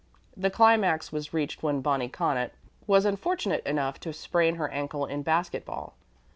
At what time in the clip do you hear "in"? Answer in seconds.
5.05-5.21